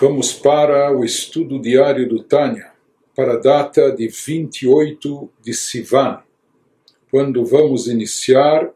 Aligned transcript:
Vamos 0.00 0.32
para 0.32 0.96
o 0.96 1.04
estudo 1.04 1.60
diário 1.60 2.08
do 2.08 2.22
Tânia, 2.22 2.70
para 3.16 3.32
a 3.32 3.36
data 3.36 3.90
de 3.90 4.06
28 4.06 5.28
de 5.42 5.52
Sivan, 5.52 6.22
quando 7.10 7.44
vamos 7.44 7.88
iniciar 7.88 8.70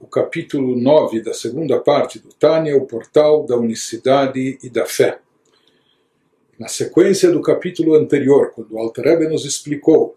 o 0.00 0.08
capítulo 0.08 0.74
9 0.74 1.20
da 1.20 1.32
segunda 1.32 1.78
parte 1.78 2.18
do 2.18 2.30
Tânia, 2.34 2.76
o 2.76 2.84
portal 2.84 3.46
da 3.46 3.56
unicidade 3.56 4.58
e 4.60 4.68
da 4.68 4.84
fé. 4.84 5.20
Na 6.58 6.66
sequência 6.66 7.30
do 7.30 7.40
capítulo 7.40 7.94
anterior, 7.94 8.50
quando 8.52 8.72
o 8.72 8.78
Alter 8.80 9.30
nos 9.30 9.44
explicou 9.44 10.16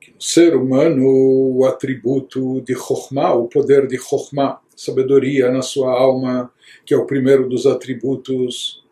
que 0.00 0.10
no 0.10 0.20
ser 0.20 0.56
humano 0.56 1.06
o 1.06 1.64
atributo 1.66 2.60
de 2.62 2.74
Chokhmah, 2.74 3.34
o 3.34 3.46
poder 3.46 3.86
de 3.86 3.96
Chokhmah, 3.96 4.58
sabedoria 4.74 5.52
na 5.52 5.62
sua 5.62 5.92
alma, 5.92 6.52
que 6.84 6.94
é 6.94 6.96
o 6.96 7.06
primeiro 7.06 7.48
dos 7.48 7.66
atributos, 7.66 8.82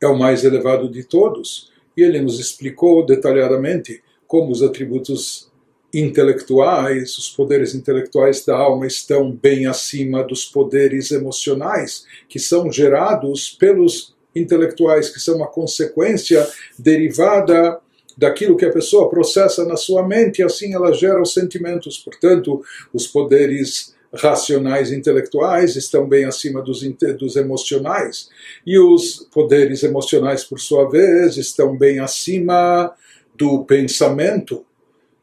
é 0.00 0.06
o 0.06 0.18
mais 0.18 0.44
elevado 0.44 0.90
de 0.90 1.04
todos. 1.04 1.70
E 1.96 2.02
ele 2.02 2.20
nos 2.20 2.38
explicou 2.38 3.04
detalhadamente 3.04 4.02
como 4.26 4.50
os 4.52 4.62
atributos 4.62 5.50
intelectuais, 5.92 7.18
os 7.18 7.28
poderes 7.28 7.74
intelectuais 7.74 8.44
da 8.44 8.56
alma 8.56 8.86
estão 8.86 9.32
bem 9.32 9.66
acima 9.66 10.22
dos 10.22 10.44
poderes 10.44 11.10
emocionais, 11.10 12.06
que 12.28 12.38
são 12.38 12.70
gerados 12.70 13.50
pelos 13.50 14.14
intelectuais, 14.34 15.10
que 15.10 15.18
são 15.18 15.36
uma 15.36 15.48
consequência 15.48 16.48
derivada 16.78 17.80
daquilo 18.16 18.56
que 18.56 18.64
a 18.64 18.72
pessoa 18.72 19.08
processa 19.08 19.64
na 19.64 19.76
sua 19.76 20.06
mente, 20.06 20.38
e 20.38 20.44
assim 20.44 20.74
ela 20.74 20.92
gera 20.92 21.20
os 21.20 21.32
sentimentos. 21.32 21.98
Portanto, 21.98 22.62
os 22.92 23.06
poderes 23.06 23.94
racionais 24.12 24.90
intelectuais 24.90 25.76
estão 25.76 26.08
bem 26.08 26.24
acima 26.24 26.62
dos, 26.62 26.82
dos 27.18 27.36
emocionais 27.36 28.28
e 28.66 28.78
os 28.78 29.28
poderes 29.32 29.82
emocionais, 29.82 30.44
por 30.44 30.58
sua 30.58 30.88
vez, 30.88 31.36
estão 31.36 31.76
bem 31.76 32.00
acima 32.00 32.92
do 33.34 33.64
pensamento. 33.64 34.64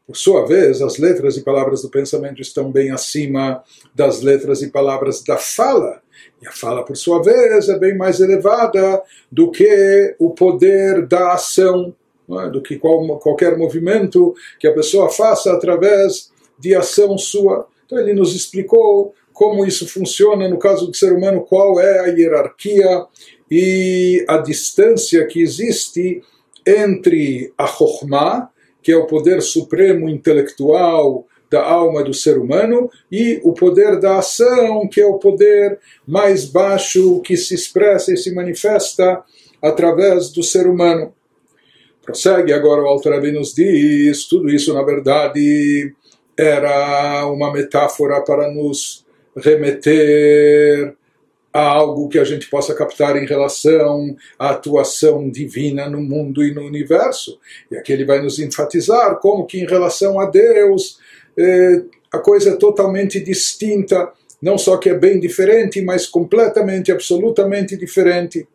Por 0.06 0.16
sua 0.16 0.46
vez, 0.46 0.80
as 0.80 0.96
letras 0.96 1.36
e 1.36 1.42
palavras 1.42 1.82
do 1.82 1.90
pensamento 1.90 2.40
estão 2.40 2.72
bem 2.72 2.90
acima 2.90 3.62
das 3.94 4.22
letras 4.22 4.62
e 4.62 4.70
palavras 4.70 5.22
da 5.22 5.36
fala. 5.36 6.00
E 6.40 6.46
a 6.48 6.50
fala, 6.50 6.82
por 6.82 6.96
sua 6.96 7.22
vez, 7.22 7.68
é 7.68 7.78
bem 7.78 7.94
mais 7.94 8.18
elevada 8.18 9.02
do 9.30 9.50
que 9.50 10.16
o 10.18 10.30
poder 10.30 11.06
da 11.06 11.34
ação, 11.34 11.94
é? 12.30 12.48
do 12.48 12.62
que 12.62 12.78
qual, 12.78 13.18
qualquer 13.18 13.58
movimento 13.58 14.34
que 14.58 14.66
a 14.66 14.72
pessoa 14.72 15.10
faça 15.10 15.52
através 15.52 16.32
de 16.58 16.74
ação 16.74 17.18
sua. 17.18 17.68
Então 17.88 17.98
ele 17.98 18.12
nos 18.12 18.36
explicou 18.36 19.14
como 19.32 19.64
isso 19.64 19.88
funciona 19.88 20.46
no 20.46 20.58
caso 20.58 20.86
do 20.86 20.94
ser 20.94 21.10
humano, 21.10 21.40
qual 21.40 21.80
é 21.80 22.00
a 22.00 22.06
hierarquia 22.08 23.06
e 23.50 24.22
a 24.28 24.36
distância 24.36 25.24
que 25.26 25.40
existe 25.40 26.20
entre 26.66 27.50
a 27.56 27.66
Chokhmah, 27.66 28.50
que 28.82 28.92
é 28.92 28.96
o 28.96 29.06
poder 29.06 29.40
supremo 29.40 30.06
intelectual 30.06 31.26
da 31.50 31.64
alma 31.64 32.04
do 32.04 32.12
ser 32.12 32.36
humano, 32.36 32.90
e 33.10 33.40
o 33.42 33.54
poder 33.54 33.98
da 33.98 34.18
ação, 34.18 34.86
que 34.86 35.00
é 35.00 35.06
o 35.06 35.18
poder 35.18 35.78
mais 36.06 36.44
baixo 36.44 37.22
que 37.22 37.38
se 37.38 37.54
expressa 37.54 38.12
e 38.12 38.18
se 38.18 38.34
manifesta 38.34 39.24
através 39.62 40.30
do 40.30 40.42
ser 40.42 40.66
humano. 40.66 41.14
Prossegue 42.02 42.52
agora 42.52 42.82
o 42.82 42.86
Alter 42.86 43.32
nos 43.32 43.54
diz, 43.54 44.26
tudo 44.26 44.50
isso 44.50 44.74
na 44.74 44.82
verdade 44.82 45.94
era 46.38 47.26
uma 47.26 47.52
metáfora 47.52 48.20
para 48.20 48.50
nos 48.50 49.04
remeter 49.36 50.94
a 51.52 51.60
algo 51.60 52.08
que 52.08 52.18
a 52.18 52.24
gente 52.24 52.48
possa 52.48 52.74
captar 52.74 53.16
em 53.16 53.26
relação 53.26 54.14
à 54.38 54.50
atuação 54.50 55.28
divina 55.28 55.88
no 55.88 56.00
mundo 56.00 56.44
e 56.44 56.54
no 56.54 56.62
universo. 56.62 57.38
E 57.70 57.76
aqui 57.76 57.92
ele 57.92 58.04
vai 58.04 58.22
nos 58.22 58.38
enfatizar 58.38 59.16
como 59.16 59.46
que 59.46 59.58
em 59.58 59.66
relação 59.66 60.20
a 60.20 60.26
Deus 60.26 60.98
eh, 61.36 61.82
a 62.12 62.18
coisa 62.18 62.50
é 62.50 62.56
totalmente 62.56 63.18
distinta, 63.18 64.12
não 64.40 64.56
só 64.56 64.76
que 64.76 64.90
é 64.90 64.94
bem 64.94 65.18
diferente, 65.18 65.80
mas 65.80 66.06
completamente, 66.06 66.92
absolutamente 66.92 67.76
diferente. 67.76 68.46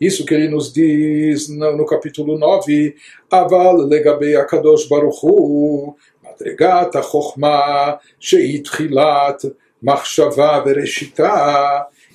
Isso 0.00 0.26
que 0.26 0.34
ele 0.34 0.48
nos 0.48 0.72
diz 0.72 1.48
no, 1.48 1.76
no 1.76 1.86
capítulo 1.86 2.38
9, 2.38 2.94
Aval 3.30 3.76
legabei 3.78 4.36
akadosh 4.36 4.86
baruch 4.86 5.18
hu, 5.22 5.96
מדרגת 6.35 6.95
החוכמה 6.95 7.91
שהיא 8.19 8.63
תחילת 8.63 9.45
מחשבה 9.83 10.63
וראשיתה, 10.65 11.59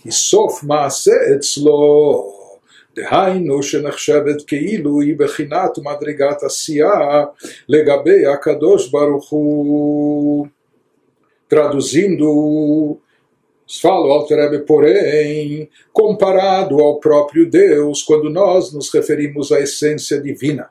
היא 0.04 0.12
סוף 0.12 0.64
מעשה 0.64 1.12
אצלו. 1.36 2.32
דהיינו 2.96 3.62
שנחשבת 3.62 4.42
כאילו 4.46 5.00
היא 5.00 5.14
בחינת 5.18 5.78
מדרגת 5.78 6.42
עשייה 6.42 7.24
לגבי 7.68 8.26
הקדוש 8.26 8.90
ברוך 8.90 9.30
הוא. 9.30 10.46
Traduzindo, 11.48 12.98
fala 13.80 14.06
o 14.06 14.12
Alter 14.12 14.64
porém, 14.66 15.70
comparado 15.92 16.80
ao 16.80 16.98
próprio 16.98 17.48
Deus, 17.48 18.02
quando 18.02 18.28
nós 18.28 18.72
nos 18.72 18.92
referimos 18.92 19.52
à 19.52 19.60
essência 19.60 20.20
divina 20.20 20.68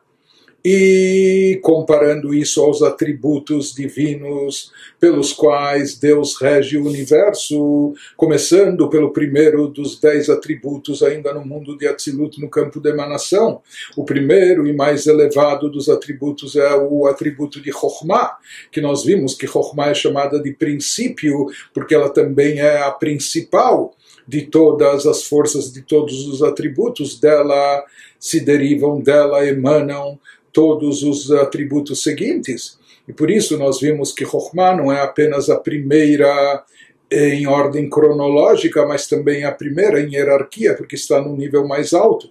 e 0.64 1.58
comparando 1.62 2.34
isso 2.34 2.60
aos 2.62 2.82
atributos 2.82 3.72
divinos 3.74 4.70
pelos 4.98 5.32
quais 5.32 5.98
Deus 5.98 6.40
rege 6.40 6.76
o 6.76 6.86
universo, 6.86 7.94
começando 8.16 8.88
pelo 8.88 9.12
primeiro 9.12 9.66
dos 9.68 9.98
dez 9.98 10.28
atributos 10.28 11.02
ainda 11.02 11.32
no 11.32 11.44
mundo 11.44 11.76
de 11.76 11.86
Atzilut, 11.86 12.40
no 12.40 12.48
campo 12.48 12.80
de 12.80 12.90
emanação. 12.90 13.62
O 13.96 14.04
primeiro 14.04 14.66
e 14.66 14.72
mais 14.72 15.06
elevado 15.06 15.70
dos 15.70 15.88
atributos 15.88 16.56
é 16.56 16.74
o 16.74 17.06
atributo 17.06 17.60
de 17.60 17.72
Chokhmah, 17.72 18.36
que 18.70 18.80
nós 18.80 19.04
vimos 19.04 19.34
que 19.34 19.46
Chokhmah 19.46 19.90
é 19.90 19.94
chamada 19.94 20.38
de 20.38 20.52
princípio, 20.52 21.46
porque 21.72 21.94
ela 21.94 22.10
também 22.10 22.60
é 22.60 22.78
a 22.82 22.90
principal 22.90 23.94
de 24.30 24.42
todas 24.42 25.06
as 25.06 25.24
forças, 25.24 25.72
de 25.72 25.82
todos 25.82 26.26
os 26.28 26.40
atributos 26.40 27.18
dela, 27.18 27.84
se 28.18 28.38
derivam 28.38 29.00
dela, 29.00 29.44
emanam 29.44 30.18
todos 30.52 31.02
os 31.02 31.32
atributos 31.32 32.04
seguintes. 32.04 32.78
E 33.08 33.12
por 33.12 33.28
isso 33.28 33.58
nós 33.58 33.80
vimos 33.80 34.12
que 34.12 34.24
Chokhmah 34.24 34.76
não 34.76 34.92
é 34.92 35.00
apenas 35.00 35.50
a 35.50 35.56
primeira 35.56 36.64
em 37.10 37.44
ordem 37.48 37.90
cronológica, 37.90 38.86
mas 38.86 39.08
também 39.08 39.42
a 39.42 39.50
primeira 39.50 40.00
em 40.00 40.14
hierarquia, 40.14 40.74
porque 40.74 40.94
está 40.94 41.20
no 41.20 41.36
nível 41.36 41.66
mais 41.66 41.92
alto. 41.92 42.30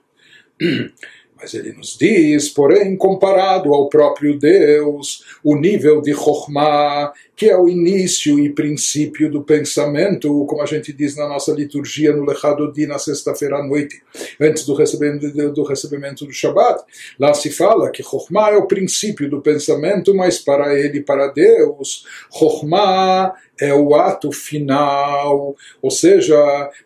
Mas 1.42 1.54
ele 1.54 1.72
nos 1.72 1.98
diz, 1.98 2.50
porém, 2.50 2.98
comparado 2.98 3.74
ao 3.74 3.88
próprio 3.88 4.38
Deus, 4.38 5.24
o 5.42 5.56
nível 5.56 6.02
de 6.02 6.14
Chokhmah, 6.14 7.14
que 7.34 7.50
é 7.50 7.58
o 7.58 7.70
início 7.70 8.38
e 8.38 8.50
princípio 8.50 9.32
do 9.32 9.42
pensamento, 9.42 10.46
como 10.46 10.62
a 10.62 10.66
gente 10.66 10.92
diz 10.92 11.16
na 11.16 11.30
nossa 11.30 11.54
liturgia 11.54 12.14
no 12.14 12.26
Lechado 12.26 12.70
Di, 12.74 12.86
na 12.86 13.00
sexta-feira 13.00 13.60
à 13.60 13.64
noite, 13.64 14.02
antes 14.38 14.66
do 14.66 14.74
recebimento, 14.74 15.54
do 15.54 15.64
recebimento 15.64 16.26
do 16.26 16.34
Shabat. 16.34 16.84
Lá 17.18 17.34
se 17.34 17.50
fala 17.50 17.90
que 17.90 18.04
Chokhmah 18.04 18.50
é 18.50 18.58
o 18.58 18.68
princípio 18.68 19.30
do 19.30 19.42
pensamento, 19.42 20.14
mas 20.14 20.40
para 20.40 20.78
ele, 20.78 21.00
para 21.00 21.28
Deus, 21.28 22.06
Chokhmah 22.38 23.34
é 23.58 23.74
o 23.74 23.96
ato 23.96 24.34
final, 24.34 25.56
ou 25.82 25.92
seja, 25.92 26.36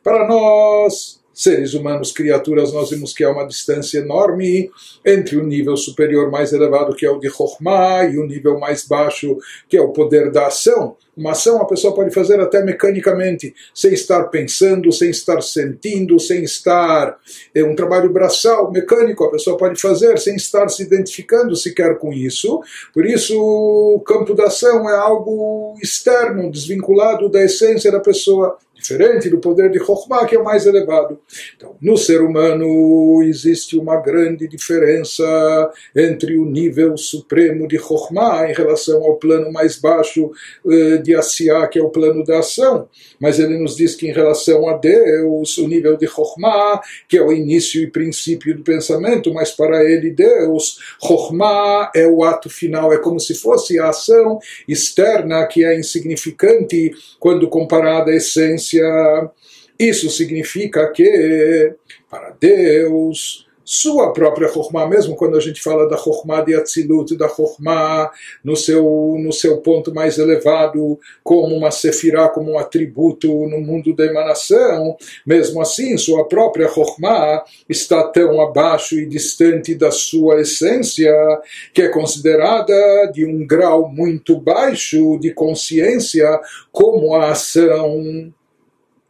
para 0.03 0.27
nós 0.27 1.22
seres 1.33 1.73
humanos, 1.73 2.11
criaturas, 2.11 2.71
nós 2.71 2.91
vimos 2.91 3.13
que 3.13 3.23
há 3.23 3.31
uma 3.31 3.47
distância 3.47 3.99
enorme 3.99 4.69
entre 5.05 5.37
o 5.37 5.43
nível 5.43 5.75
superior 5.75 6.29
mais 6.29 6.53
elevado, 6.53 6.95
que 6.95 7.05
é 7.05 7.09
o 7.09 7.19
de 7.19 7.29
Chokhmah, 7.29 8.05
e 8.05 8.17
o 8.17 8.25
nível 8.25 8.59
mais 8.59 8.85
baixo, 8.85 9.37
que 9.67 9.75
é 9.75 9.81
o 9.81 9.89
poder 9.89 10.31
da 10.31 10.47
ação. 10.47 10.95
Uma 11.15 11.31
ação 11.31 11.61
a 11.61 11.65
pessoa 11.65 11.93
pode 11.93 12.11
fazer 12.11 12.39
até 12.39 12.63
mecanicamente, 12.63 13.53
sem 13.73 13.93
estar 13.93 14.23
pensando, 14.25 14.91
sem 14.91 15.11
estar 15.11 15.41
sentindo, 15.41 16.19
sem 16.19 16.43
estar. 16.43 17.17
É 17.53 17.63
um 17.63 17.75
trabalho 17.75 18.11
braçal, 18.11 18.71
mecânico, 18.71 19.23
a 19.23 19.31
pessoa 19.31 19.55
pode 19.55 19.79
fazer 19.79 20.17
sem 20.17 20.35
estar 20.35 20.67
se 20.69 20.81
identificando 20.81 21.55
sequer 21.55 21.99
com 21.99 22.11
isso. 22.11 22.61
Por 22.91 23.05
isso, 23.05 23.39
o 23.39 23.99
campo 23.99 24.33
da 24.33 24.45
ação 24.45 24.89
é 24.89 24.95
algo 24.95 25.75
externo, 25.81 26.51
desvinculado 26.51 27.29
da 27.29 27.43
essência 27.43 27.91
da 27.91 27.99
pessoa 27.99 28.57
diferente 28.83 29.29
do 29.29 29.39
poder 29.39 29.71
de 29.71 29.79
Chokhmah, 29.79 30.25
que 30.25 30.35
é 30.35 30.39
o 30.39 30.43
mais 30.43 30.65
elevado. 30.65 31.17
Então, 31.55 31.75
no 31.81 31.97
ser 31.97 32.21
humano 32.21 33.23
existe 33.23 33.77
uma 33.77 33.95
grande 33.97 34.47
diferença 34.47 35.23
entre 35.95 36.37
o 36.37 36.45
nível 36.45 36.97
supremo 36.97 37.67
de 37.67 37.79
Chokhmah 37.79 38.49
em 38.49 38.53
relação 38.53 39.01
ao 39.03 39.15
plano 39.15 39.51
mais 39.51 39.77
baixo 39.77 40.31
eh, 40.69 40.97
de 40.97 41.15
Asiá, 41.15 41.65
que 41.67 41.79
é 41.79 41.81
o 41.81 41.89
plano 41.89 42.23
da 42.25 42.39
ação. 42.39 42.89
Mas 43.19 43.39
ele 43.39 43.57
nos 43.57 43.77
diz 43.77 43.95
que 43.95 44.07
em 44.07 44.11
relação 44.11 44.67
a 44.67 44.77
Deus, 44.77 45.57
o 45.57 45.67
nível 45.67 45.95
de 45.95 46.05
Chokhmah, 46.05 46.81
que 47.07 47.17
é 47.17 47.21
o 47.21 47.31
início 47.31 47.81
e 47.81 47.87
princípio 47.89 48.55
do 48.55 48.63
pensamento, 48.63 49.33
mas 49.33 49.51
para 49.51 49.83
ele 49.89 50.11
Deus, 50.11 50.79
Chokhmah 51.01 51.91
é 51.95 52.05
o 52.05 52.23
ato 52.23 52.49
final, 52.49 52.91
é 52.91 52.97
como 52.97 53.19
se 53.19 53.33
fosse 53.33 53.79
a 53.79 53.89
ação 53.89 54.39
externa 54.67 55.45
que 55.47 55.63
é 55.63 55.79
insignificante 55.79 56.91
quando 57.19 57.47
comparada 57.47 58.11
à 58.11 58.15
essência 58.15 58.72
Isso 59.79 60.09
significa 60.09 60.91
que, 60.91 61.73
para 62.09 62.35
Deus, 62.39 63.47
sua 63.65 64.11
própria 64.11 64.49
Chokhmah, 64.49 64.87
mesmo 64.87 65.15
quando 65.15 65.37
a 65.37 65.39
gente 65.39 65.61
fala 65.61 65.87
da 65.87 65.97
Chokhmah 65.97 66.41
de 66.41 66.53
Atzilut, 66.53 67.15
da 67.15 67.29
Chokhmah 67.29 68.11
no 68.43 68.55
seu, 68.55 69.15
no 69.19 69.31
seu 69.31 69.57
ponto 69.57 69.93
mais 69.93 70.17
elevado, 70.17 70.99
como 71.23 71.55
uma 71.55 71.71
Sefirah, 71.71 72.29
como 72.29 72.51
um 72.51 72.59
atributo 72.59 73.27
no 73.47 73.61
mundo 73.61 73.95
da 73.95 74.05
emanação, 74.05 74.97
mesmo 75.25 75.61
assim, 75.61 75.97
sua 75.97 76.27
própria 76.27 76.67
Chokhmah 76.67 77.43
está 77.69 78.03
tão 78.03 78.41
abaixo 78.41 78.95
e 78.99 79.05
distante 79.05 79.73
da 79.75 79.91
sua 79.91 80.41
essência, 80.41 81.13
que 81.73 81.81
é 81.81 81.87
considerada 81.87 82.73
de 83.13 83.25
um 83.25 83.45
grau 83.47 83.89
muito 83.89 84.39
baixo 84.39 85.17
de 85.19 85.33
consciência, 85.33 86.39
como 86.71 87.15
a 87.15 87.31
ação 87.31 88.33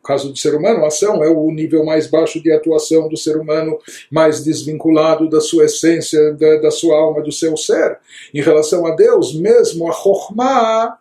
caso 0.03 0.29
do 0.29 0.37
ser 0.37 0.53
humano, 0.53 0.83
a 0.83 0.87
ação 0.87 1.23
é 1.23 1.29
o 1.29 1.49
nível 1.49 1.85
mais 1.85 2.07
baixo 2.07 2.41
de 2.41 2.51
atuação 2.51 3.07
do 3.07 3.17
ser 3.17 3.37
humano, 3.37 3.77
mais 4.11 4.43
desvinculado 4.43 5.29
da 5.29 5.39
sua 5.39 5.65
essência, 5.65 6.33
da, 6.33 6.57
da 6.57 6.71
sua 6.71 6.97
alma, 6.97 7.21
do 7.21 7.31
seu 7.31 7.55
ser. 7.55 7.97
Em 8.33 8.41
relação 8.41 8.85
a 8.85 8.95
Deus, 8.95 9.33
mesmo 9.33 9.89
a 9.89 9.93
Chokhmah, 9.93 10.97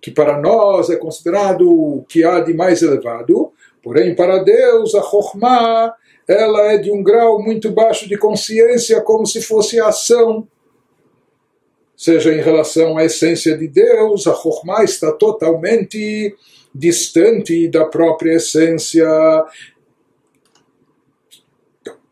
que 0.00 0.10
para 0.10 0.40
nós 0.40 0.90
é 0.90 0.96
considerado 0.96 1.68
o 1.68 2.04
que 2.08 2.24
há 2.24 2.40
de 2.40 2.52
mais 2.52 2.82
elevado, 2.82 3.52
porém 3.82 4.14
para 4.14 4.42
Deus 4.42 4.94
a 4.94 5.02
Chokhmah 5.02 5.94
ela 6.28 6.72
é 6.72 6.78
de 6.78 6.90
um 6.90 7.02
grau 7.02 7.40
muito 7.40 7.70
baixo 7.70 8.08
de 8.08 8.18
consciência, 8.18 9.00
como 9.00 9.24
se 9.26 9.40
fosse 9.40 9.78
a 9.78 9.88
ação. 9.88 10.46
Seja 11.96 12.34
em 12.34 12.42
relação 12.42 12.98
à 12.98 13.04
essência 13.04 13.56
de 13.56 13.68
Deus, 13.68 14.26
a 14.26 14.34
Chokhmah 14.34 14.82
está 14.82 15.12
totalmente 15.12 16.34
distante 16.76 17.68
da 17.68 17.84
própria 17.84 18.34
essência. 18.34 19.06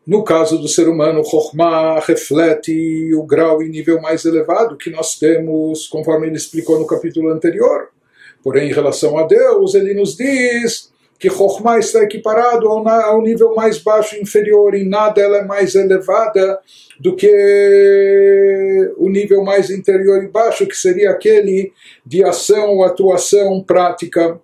No 0.05 0.23
caso 0.23 0.57
do 0.57 0.67
ser 0.67 0.87
humano, 0.87 1.23
Chokhmah 1.23 1.99
reflete 1.99 3.13
o 3.15 3.23
grau 3.23 3.63
e 3.63 3.69
nível 3.69 4.01
mais 4.01 4.23
elevado 4.25 4.77
que 4.77 4.89
nós 4.89 5.17
temos, 5.17 5.87
conforme 5.87 6.27
ele 6.27 6.35
explicou 6.35 6.79
no 6.79 6.85
capítulo 6.85 7.29
anterior. 7.29 7.89
Porém, 8.43 8.69
em 8.69 8.73
relação 8.73 9.17
a 9.17 9.23
Deus, 9.23 9.73
ele 9.73 9.93
nos 9.93 10.15
diz 10.15 10.93
que 11.17 11.29
Chokhmah 11.29 11.79
está 11.79 12.03
equiparado 12.03 12.67
ao, 12.67 13.21
nível 13.21 13.55
mais 13.55 13.79
baixo 13.79 14.15
e 14.15 14.21
inferior, 14.21 14.75
em 14.75 14.87
nada 14.87 15.21
ela 15.21 15.37
é 15.37 15.45
mais 15.45 15.73
elevada 15.73 16.59
do 16.99 17.15
que 17.15 18.93
o 18.97 19.09
nível 19.09 19.43
mais 19.43 19.69
interior 19.69 20.23
e 20.23 20.27
baixo, 20.27 20.67
que 20.67 20.75
seria 20.75 21.11
aquele 21.11 21.71
de 22.05 22.23
ação, 22.23 22.83
atuação, 22.83 23.63
prática 23.63 24.39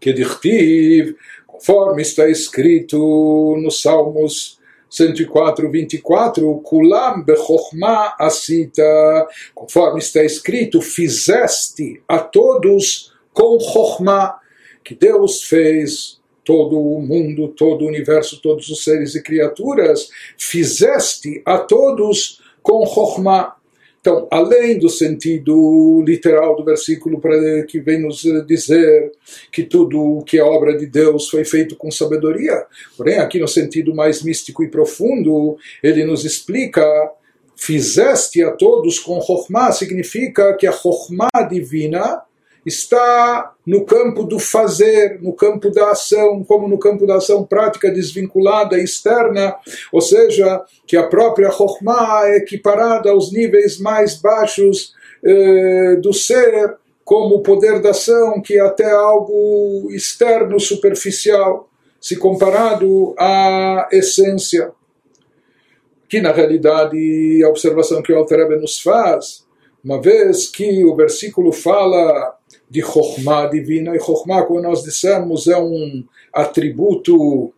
que 0.00 1.14
conforme 1.46 2.02
está 2.02 2.28
escrito 2.28 3.56
nos 3.62 3.82
Salmos 3.82 4.58
104, 4.90 5.70
24, 5.70 6.58
Kulam 6.64 7.22
bechokhma 7.22 8.16
asita, 8.18 9.28
conforme 9.54 10.00
está 10.00 10.24
escrito, 10.24 10.80
fizeste 10.80 12.02
a 12.08 12.18
todos 12.18 13.12
com 13.32 13.58
chokhmah, 13.58 14.40
que 14.82 14.94
Deus 14.94 15.44
fez 15.44 16.18
todo 16.44 16.80
o 16.80 17.00
mundo, 17.00 17.48
todo 17.48 17.84
o 17.84 17.88
universo, 17.88 18.40
todos 18.42 18.68
os 18.68 18.82
seres 18.82 19.14
e 19.14 19.22
criaturas, 19.22 20.08
fizeste 20.36 21.40
a 21.44 21.58
todos 21.58 22.40
com 22.62 22.84
chokhmah. 22.84 23.59
Então, 24.00 24.26
além 24.30 24.78
do 24.78 24.88
sentido 24.88 26.02
literal 26.06 26.56
do 26.56 26.64
versículo 26.64 27.20
que 27.68 27.80
vem 27.80 28.00
nos 28.00 28.22
dizer 28.46 29.12
que 29.52 29.62
tudo 29.62 30.00
o 30.00 30.24
que 30.24 30.38
é 30.38 30.42
obra 30.42 30.76
de 30.76 30.86
Deus 30.86 31.28
foi 31.28 31.44
feito 31.44 31.76
com 31.76 31.90
sabedoria, 31.90 32.64
porém, 32.96 33.18
aqui 33.18 33.38
no 33.38 33.46
sentido 33.46 33.94
mais 33.94 34.22
místico 34.22 34.64
e 34.64 34.70
profundo, 34.70 35.58
ele 35.82 36.04
nos 36.04 36.24
explica 36.24 36.82
fizeste 37.60 38.42
a 38.42 38.52
todos 38.52 38.98
com 38.98 39.20
Chokhmah, 39.20 39.72
significa 39.72 40.56
que 40.56 40.66
a 40.66 40.72
Chokhmah 40.72 41.42
divina 41.50 42.22
está 42.64 43.54
no 43.66 43.84
campo 43.84 44.24
do 44.24 44.38
fazer, 44.38 45.20
no 45.20 45.32
campo 45.32 45.70
da 45.70 45.90
ação, 45.90 46.44
como 46.44 46.68
no 46.68 46.78
campo 46.78 47.06
da 47.06 47.16
ação 47.16 47.44
prática 47.44 47.90
desvinculada, 47.90 48.78
externa, 48.78 49.56
ou 49.92 50.00
seja, 50.00 50.62
que 50.86 50.96
a 50.96 51.06
própria 51.06 51.50
Chokhmah 51.50 52.28
é 52.28 52.36
equiparada 52.38 53.10
aos 53.10 53.32
níveis 53.32 53.78
mais 53.78 54.14
baixos 54.14 54.92
eh, 55.24 55.96
do 55.96 56.12
ser, 56.12 56.76
como 57.04 57.36
o 57.36 57.42
poder 57.42 57.80
da 57.80 57.90
ação, 57.90 58.40
que 58.40 58.54
é 58.54 58.60
até 58.60 58.90
algo 58.90 59.88
externo, 59.90 60.60
superficial, 60.60 61.68
se 62.00 62.16
comparado 62.16 63.14
à 63.18 63.88
essência. 63.92 64.72
Que 66.08 66.20
na 66.20 66.32
realidade 66.32 67.42
a 67.44 67.48
observação 67.48 68.02
que 68.02 68.12
o 68.12 68.16
Alter 68.16 68.60
nos 68.60 68.80
faz, 68.80 69.44
uma 69.82 70.00
vez 70.00 70.48
que 70.48 70.84
o 70.84 70.94
versículo 70.94 71.52
fala 71.52 72.36
de 72.70 72.80
Chokhmah 72.80 73.46
divina, 73.46 73.96
e 73.96 74.00
Chokhmah, 74.00 74.44
como 74.44 74.62
nós 74.62 74.84
dissemos, 74.84 75.48
é 75.48 75.58
um 75.58 76.04
atributo 76.32 77.52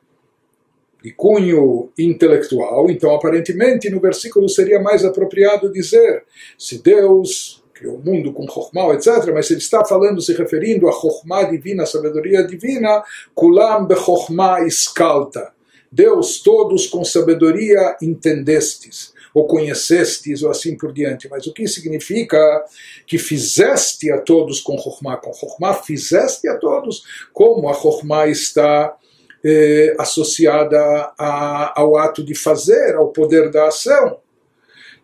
de 1.02 1.12
cunho 1.12 1.90
intelectual, 1.98 2.88
então 2.88 3.14
aparentemente 3.14 3.90
no 3.90 4.00
versículo 4.00 4.48
seria 4.48 4.80
mais 4.80 5.04
apropriado 5.04 5.70
dizer 5.70 6.24
se 6.56 6.80
Deus 6.80 7.62
criou 7.74 7.96
o 7.96 8.04
mundo 8.04 8.32
com 8.32 8.48
Chokhmah, 8.48 8.94
etc., 8.94 9.32
mas 9.34 9.50
ele 9.50 9.60
está 9.60 9.84
falando, 9.84 10.22
se 10.22 10.32
referindo 10.32 10.88
a 10.88 10.92
Chokhmah 10.92 11.44
divina, 11.44 11.82
a 11.82 11.86
sabedoria 11.86 12.46
divina, 12.46 13.02
Kulam 13.34 13.86
bechokhmah 13.86 14.64
iskalta. 14.64 15.52
Deus 15.90 16.40
todos 16.40 16.86
com 16.86 17.04
sabedoria 17.04 17.96
entendestes 18.00 19.11
ou 19.34 19.46
conhecestes, 19.46 20.42
ou 20.42 20.50
assim 20.50 20.76
por 20.76 20.92
diante. 20.92 21.28
Mas 21.28 21.46
o 21.46 21.52
que 21.52 21.66
significa 21.66 22.64
que 23.06 23.18
fizeste 23.18 24.10
a 24.10 24.20
todos 24.20 24.60
com 24.60 24.78
Chokhmah? 24.78 25.16
Com 25.16 25.32
Chokhmah 25.32 25.74
fizeste 25.74 26.48
a 26.48 26.56
todos, 26.56 27.02
como 27.32 27.68
a 27.68 27.74
Chokhmah 27.74 28.28
está 28.28 28.96
eh, 29.44 29.94
associada 29.98 30.78
a, 31.18 31.80
ao 31.80 31.96
ato 31.96 32.22
de 32.22 32.34
fazer, 32.34 32.94
ao 32.94 33.08
poder 33.08 33.50
da 33.50 33.68
ação. 33.68 34.18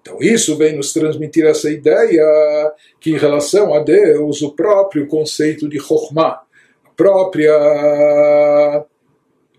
Então, 0.00 0.18
isso 0.20 0.56
vem 0.56 0.76
nos 0.76 0.92
transmitir 0.92 1.44
essa 1.44 1.70
ideia 1.70 2.24
que, 3.00 3.10
em 3.10 3.18
relação 3.18 3.74
a 3.74 3.80
Deus, 3.80 4.40
o 4.42 4.52
próprio 4.52 5.06
conceito 5.06 5.68
de 5.68 5.78
Chokhmah, 5.78 6.40
a 6.84 6.90
própria 6.96 7.52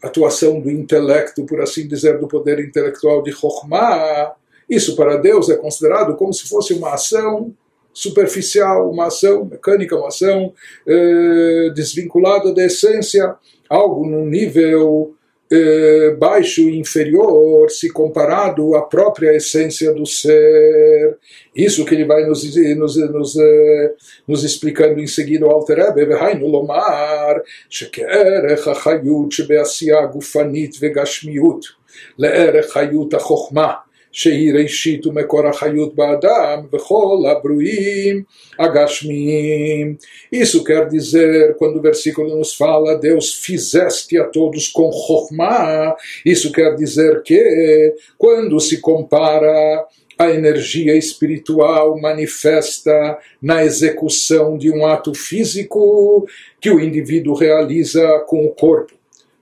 atuação 0.01 0.59
do 0.59 0.71
intelecto, 0.71 1.45
por 1.45 1.61
assim 1.61 1.87
dizer, 1.87 2.17
do 2.17 2.27
poder 2.27 2.59
intelectual 2.59 3.21
de 3.21 3.31
Chokhmah, 3.31 4.33
isso 4.69 4.95
para 4.95 5.17
Deus 5.17 5.49
é 5.49 5.55
considerado 5.55 6.15
como 6.15 6.33
se 6.33 6.47
fosse 6.47 6.73
uma 6.73 6.93
ação 6.93 7.53
superficial, 7.93 8.89
uma 8.89 9.07
ação 9.07 9.45
mecânica, 9.45 9.95
uma 9.95 10.07
ação 10.07 10.53
eh, 10.87 11.71
desvinculada 11.73 12.53
da 12.53 12.63
essência, 12.63 13.35
algo 13.67 14.05
num 14.05 14.25
nível 14.25 15.15
eh, 15.51 16.15
baixo 16.19 16.61
e 16.61 16.77
inferior 16.77 17.69
se 17.71 17.91
comparado 17.91 18.75
à 18.75 18.83
própria 18.83 19.35
essência 19.35 19.91
do 19.91 20.05
ser. 20.05 21.17
Isso 21.55 21.83
que 21.83 21.95
ele 21.95 22.05
vai 22.05 22.25
nos, 22.25 22.43
nos, 22.75 22.95
nos, 22.95 23.35
eh, 23.35 23.93
nos 24.27 24.43
explicando 24.43 24.99
em 24.99 25.07
seguida 25.07 25.45
ao 25.45 25.51
Alter 25.51 25.79
Lomar, 26.47 27.41
Shekerech 27.69 28.69
Vegashmiut, 30.79 31.67
Leerech 32.17 32.77
Hayut 32.77 33.15
שהיא 34.12 34.52
ראשית 34.54 35.06
ומקור 35.06 35.46
החיות 35.46 35.94
באדם 35.94 36.60
וכל 36.72 37.18
הברואים 37.30 38.22
agashmim. 38.58 39.96
Isso 40.32 40.62
quer 40.62 40.88
dizer, 40.88 41.56
quando 41.56 41.78
o 41.78 41.82
versículo 41.82 42.38
nos 42.38 42.54
fala, 42.54 42.96
Deus 42.96 43.34
fizeste 43.34 44.16
a 44.16 44.24
todos 44.24 44.68
com 44.68 44.92
Chokhmah, 44.92 45.96
isso 46.24 46.52
quer 46.52 46.76
dizer 46.76 47.22
que, 47.22 47.94
quando 48.16 48.60
se 48.60 48.80
compara 48.80 49.84
a 50.16 50.30
energia 50.30 50.94
espiritual 50.96 52.00
manifesta 52.00 53.18
na 53.42 53.64
execução 53.64 54.56
de 54.56 54.70
um 54.70 54.86
ato 54.86 55.12
físico 55.12 56.24
que 56.60 56.70
o 56.70 56.80
indivíduo 56.80 57.34
realiza 57.34 58.20
com 58.28 58.46
o 58.46 58.50
corpo. 58.50 58.94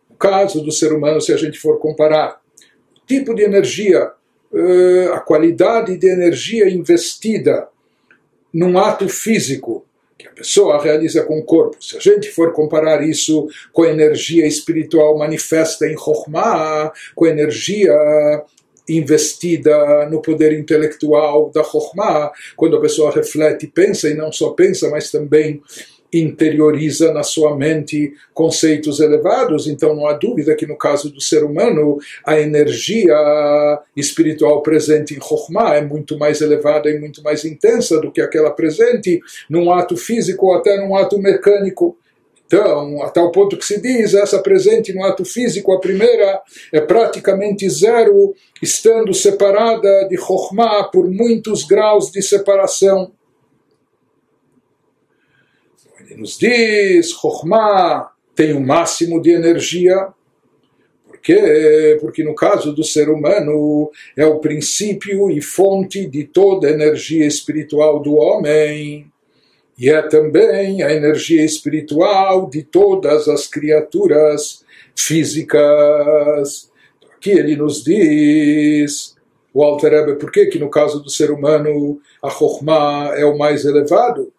No 0.09 0.17
caso 0.17 0.63
do 0.63 0.73
ser 0.73 0.93
humano, 0.93 1.21
se 1.21 1.33
a 1.33 1.37
gente 1.37 1.59
for 1.59 1.79
comparar 1.79 2.41
o 2.97 3.07
tipo 3.07 3.35
de 3.35 3.43
energia 3.43 4.11
uh, 4.58 5.14
a 5.14 5.20
qualidade 5.20 5.98
de 5.98 6.08
energia 6.08 6.70
investida 6.70 7.68
num 8.54 8.78
ato 8.78 9.08
físico 9.08 9.86
que 10.18 10.28
a 10.28 10.32
pessoa 10.32 10.82
realiza 10.82 11.24
com 11.24 11.38
o 11.38 11.44
corpo. 11.44 11.78
Se 11.80 11.96
a 11.98 12.00
gente 12.00 12.32
for 12.32 12.52
comparar 12.54 13.04
isso 13.04 13.48
com 13.72 13.84
a 13.84 13.90
energia 13.90 14.48
espiritual 14.48 15.18
manifesta 15.18 15.86
em 15.86 15.96
Chokhmah, 15.96 16.92
com 17.14 17.26
a 17.26 17.30
energia 17.30 17.94
investida 18.90 20.10
no 20.10 20.22
poder 20.22 20.58
intelectual 20.58 21.52
da 21.52 21.64
Chokhmah, 21.64 22.32
quando 22.56 22.78
a 22.78 22.82
pessoa 22.82 23.12
reflete, 23.12 23.68
pensa 23.68 24.10
e 24.10 24.14
não 24.14 24.32
só 24.32 24.52
pensa, 24.52 24.90
mas 24.90 25.12
também 25.12 25.62
interioriza 26.20 27.12
na 27.12 27.24
sua 27.24 27.56
mente 27.56 28.14
conceitos 28.34 29.00
elevados, 29.00 29.68
então 29.68 29.96
não 29.96 30.08
há 30.08 30.14
dúvida 30.14 30.56
que 30.56 30.66
no 30.66 30.78
caso 30.78 31.12
do 31.12 31.22
ser 31.22 31.44
humano 31.44 31.98
a 32.26 32.40
energia 32.40 33.16
espiritual 33.96 34.62
presente 34.62 35.14
em 35.14 35.22
Chokhmah 35.22 35.76
é 35.76 35.82
muito 35.82 36.18
mais 36.18 36.42
elevada 36.42 36.90
e 36.90 37.00
muito 37.00 37.22
mais 37.24 37.46
intensa 37.46 38.00
do 38.00 38.12
que 38.12 38.22
aquela 38.22 38.52
presente 38.52 39.20
num 39.50 39.72
ato 39.72 39.98
físico 39.98 40.48
ou 40.48 40.54
até 40.54 40.78
num 40.78 40.96
ato 40.96 41.18
mecânico. 41.20 41.98
Então, 42.48 43.04
a 43.04 43.10
tal 43.10 43.30
ponto 43.30 43.58
que 43.58 43.66
se 43.66 43.82
diz, 43.82 44.14
essa 44.14 44.40
presente 44.40 44.94
no 44.94 45.04
ato 45.04 45.26
físico, 45.26 45.74
a 45.74 45.82
primeira 45.82 46.42
é 46.72 46.80
praticamente 46.80 47.70
zero, 47.70 48.34
estando 48.62 49.14
separada 49.14 50.08
de 50.08 50.16
Chokhmah 50.16 50.86
por 50.86 51.12
muitos 51.12 51.66
graus 51.66 52.10
de 52.10 52.22
separação. 52.22 53.12
Ele 56.10 56.22
nos 56.22 56.38
diz, 56.38 57.12
Chokhmah 57.12 58.12
tem 58.34 58.54
o 58.54 58.58
um 58.58 58.66
máximo 58.66 59.22
de 59.22 59.32
energia, 59.32 60.08
por 61.06 61.18
quê? 61.20 61.98
Porque 62.00 62.24
no 62.24 62.34
caso 62.34 62.72
do 62.72 62.84
ser 62.84 63.10
humano 63.10 63.92
é 64.16 64.26
o 64.26 64.40
princípio 64.40 65.30
e 65.30 65.42
fonte 65.42 66.06
de 66.06 66.24
toda 66.24 66.68
a 66.68 66.72
energia 66.72 67.26
espiritual 67.26 68.00
do 68.00 68.16
homem 68.16 69.12
e 69.78 69.90
é 69.90 70.02
também 70.02 70.82
a 70.82 70.92
energia 70.94 71.44
espiritual 71.44 72.50
de 72.50 72.64
todas 72.64 73.28
as 73.28 73.46
criaturas 73.46 74.64
físicas. 74.96 76.72
Aqui 77.16 77.32
ele 77.32 77.56
nos 77.56 77.84
diz, 77.84 79.16
o 79.54 79.62
Alter 79.64 79.92
Rebbe, 79.92 80.20
por 80.20 80.32
que, 80.32 80.46
que 80.48 80.60
no 80.60 80.70
caso 80.70 81.00
do 81.00 81.10
ser 81.10 81.30
humano 81.30 82.00
a 82.24 82.30
Chokhmah 82.30 83.14
é 83.16 83.26
o 83.26 83.38
mais 83.38 83.66
elevado? 83.66 84.32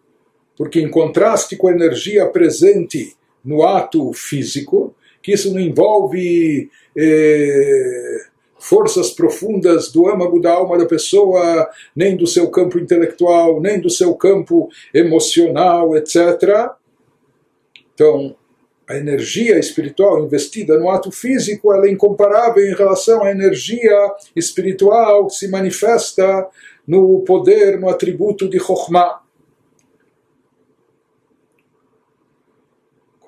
Porque 0.59 0.81
em 0.81 0.91
contraste 0.91 1.55
com 1.55 1.69
a 1.69 1.71
energia 1.71 2.27
presente 2.27 3.15
no 3.43 3.63
ato 3.63 4.11
físico, 4.11 4.93
que 5.23 5.31
isso 5.31 5.53
não 5.53 5.59
envolve 5.61 6.69
eh, 6.97 8.17
forças 8.59 9.11
profundas 9.11 9.89
do 9.89 10.09
âmago 10.09 10.41
da 10.41 10.51
alma 10.51 10.77
da 10.77 10.85
pessoa, 10.85 11.69
nem 11.95 12.17
do 12.17 12.27
seu 12.27 12.49
campo 12.49 12.77
intelectual, 12.77 13.61
nem 13.61 13.79
do 13.79 13.89
seu 13.89 14.13
campo 14.15 14.69
emocional, 14.93 15.95
etc. 15.95 16.69
Então, 17.93 18.35
a 18.85 18.97
energia 18.97 19.57
espiritual 19.57 20.25
investida 20.25 20.77
no 20.77 20.89
ato 20.89 21.09
físico 21.09 21.73
ela 21.73 21.87
é 21.87 21.91
incomparável 21.91 22.65
em 22.65 22.75
relação 22.75 23.23
à 23.23 23.31
energia 23.31 23.95
espiritual 24.35 25.27
que 25.27 25.35
se 25.35 25.47
manifesta 25.47 26.47
no 26.85 27.21
poder, 27.21 27.79
no 27.79 27.87
atributo 27.87 28.49
de 28.49 28.59
Chokhmah. 28.59 29.21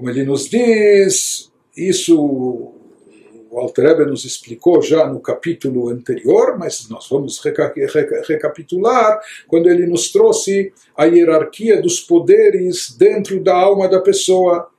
Como 0.01 0.09
ele 0.09 0.23
nos 0.23 0.49
diz, 0.49 1.51
isso 1.77 2.19
o 2.19 3.59
Alter 3.59 4.07
nos 4.07 4.25
explicou 4.25 4.81
já 4.81 5.05
no 5.05 5.19
capítulo 5.19 5.89
anterior, 5.89 6.57
mas 6.57 6.89
nós 6.89 7.07
vamos 7.07 7.37
reca 7.37 7.71
reca 7.71 8.23
recapitular 8.27 9.21
quando 9.47 9.69
ele 9.69 9.85
nos 9.85 10.11
trouxe 10.11 10.73
a 10.97 11.05
hierarquia 11.05 11.79
dos 11.79 11.99
poderes 11.99 12.97
dentro 12.97 13.39
da 13.43 13.55
alma 13.55 13.87
da 13.87 14.01
pessoa 14.01 14.71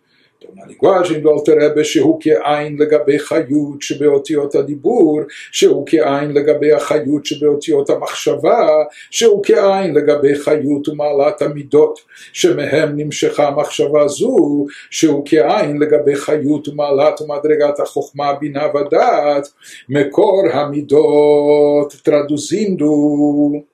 na 0.54 0.66
linguagem 0.66 1.20
do 1.20 1.30
Alter 1.30 1.58
Rebbe, 1.58 1.82
Shehu 1.84 2.18
Ke'ain 2.18 2.76
Legabe 2.76 3.18
Hayut 3.18 3.78
Shebeotiot 3.80 4.54
Adibur, 4.54 5.26
Shehu 5.52 5.84
Ke'ain 5.84 6.32
Legabe 6.32 6.72
Hayut 6.78 7.22
Shebeotiot 7.22 7.86
Amachshava, 7.88 8.88
Shehu 9.10 9.40
Ke'ain 9.42 9.92
Legabe 9.92 10.34
Hayut 10.44 10.88
Umalat 10.88 11.38
Amidot, 11.40 11.96
Shemehem 12.32 12.94
Nimshecha 12.94 13.52
Amachshava 13.52 14.08
Zu, 14.08 14.68
Shehu 14.90 15.24
Ke'ain 15.24 15.78
Legabe 15.78 16.16
Hayut 16.16 16.66
Umalat 16.68 17.18
Umadregat 17.20 17.78
Achochma 17.78 18.40
Binah 18.40 18.72
Vadat, 18.72 19.48
Mekor 19.88 20.50
Hamidot, 20.52 22.02
traduzindo, 22.02 23.64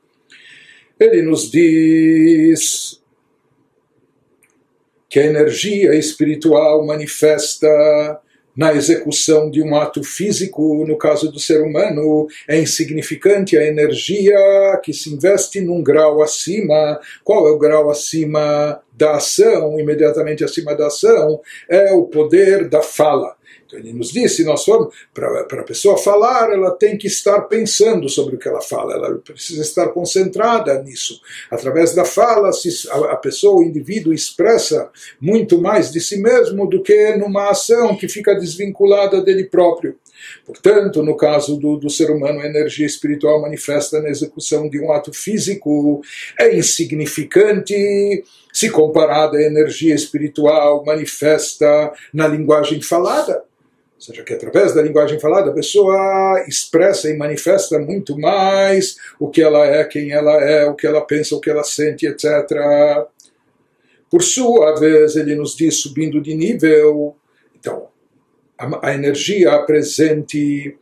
ele 0.99 1.23
nos 1.23 1.51
diz 1.51 3.01
que 5.09 5.19
a 5.19 5.27
energia 5.27 5.95
espiritual 5.95 6.85
manifesta 6.85 7.69
na 8.59 8.75
execução 8.75 9.49
de 9.49 9.63
um 9.63 9.77
ato 9.77 10.03
físico, 10.03 10.85
no 10.85 10.99
caso 10.99 11.31
do 11.31 11.39
ser 11.39 11.63
humano, 11.63 12.27
é 12.49 12.59
insignificante 12.59 13.57
a 13.57 13.65
energia 13.65 14.37
que 14.83 14.93
se 14.93 15.15
investe 15.15 15.61
num 15.61 15.81
grau 15.81 16.21
acima. 16.21 17.01
Qual 17.23 17.47
é 17.47 17.53
o 17.53 17.59
grau 17.59 17.89
acima 17.89 18.81
da 18.93 19.15
ação? 19.15 19.79
Imediatamente 19.79 20.43
acima 20.43 20.75
da 20.75 20.89
ação 20.89 21.41
é 21.69 21.93
o 21.93 22.03
poder 22.07 22.69
da 22.69 22.83
fala. 22.83 23.38
Então 23.69 23.79
ele 23.79 23.93
nos 23.93 24.11
disse, 24.11 24.45
nós 24.45 24.65
vamos, 24.67 24.95
para 25.13 25.43
a 25.43 25.63
pessoa 25.63 25.99
falar, 25.99 26.51
ela 26.51 26.71
tem 26.71 26.97
que 26.97 27.07
estar 27.07 27.43
pensando 27.43 28.09
sobre 28.09 28.35
o 28.35 28.39
que 28.39 28.49
ela 28.49 28.63
fala, 28.63 28.95
ela 28.95 29.15
precisa 29.19 29.61
estar 29.61 29.89
concentrada 29.89 30.83
nisso. 30.83 31.21
Através 31.51 31.95
da 31.95 32.05
fala, 32.05 32.51
a 33.11 33.17
pessoa, 33.17 33.61
o 33.61 33.63
indivíduo, 33.63 34.15
expressa 34.15 34.91
muito 35.21 35.61
mais 35.61 35.93
de 35.93 36.01
si 36.01 36.17
mesmo 36.17 36.67
do 36.67 36.83
que 36.83 37.15
numa 37.17 37.51
ação 37.51 37.95
que 37.95 38.09
fica 38.09 38.35
desvinculada 38.35 39.21
dele 39.21 39.45
próprio. 39.45 39.97
Portanto, 40.45 41.03
no 41.03 41.17
caso 41.17 41.57
do, 41.57 41.77
do 41.77 41.91
ser 41.91 42.11
humano, 42.11 42.41
a 42.41 42.47
energia 42.47 42.87
espiritual 42.87 43.41
manifesta 43.41 44.01
na 44.01 44.09
execução 44.09 44.69
de 44.69 44.81
um 44.81 44.91
ato 44.91 45.13
físico 45.13 46.01
é 46.41 46.57
insignificante 46.57 48.25
se 48.53 48.71
comparada 48.71 49.39
à 49.39 49.43
energia 49.43 49.95
espiritual 49.95 50.85
manifesta 50.85 51.93
na 52.13 52.27
linguagem 52.27 52.83
falada. 52.83 53.45
Ou 53.99 54.03
seja, 54.03 54.23
que 54.23 54.33
através 54.33 54.73
da 54.73 54.81
linguagem 54.81 55.19
falada 55.19 55.51
a 55.51 55.55
pessoa 55.55 56.45
expressa 56.47 57.11
e 57.11 57.17
manifesta 57.17 57.81
muito 57.81 58.17
mais 58.17 58.97
o 59.19 59.29
que 59.29 59.43
ela 59.43 59.67
é, 59.67 59.83
quem 59.85 60.13
ela 60.13 60.41
é, 60.41 60.67
o 60.67 60.75
que 60.77 60.87
ela 60.87 61.01
pensa, 61.01 61.35
o 61.35 61.41
que 61.41 61.51
ela 61.51 61.65
sente, 61.65 62.07
etc. 62.07 62.25
Por 64.09 64.23
sua 64.23 64.79
vez, 64.79 65.17
ele 65.17 65.35
nos 65.35 65.57
diz, 65.57 65.81
subindo 65.81 66.21
de 66.21 66.33
nível, 66.33 67.17
então, 67.59 67.89
a, 68.57 68.89
a 68.89 68.95
energia 68.95 69.59
presente 69.65 70.79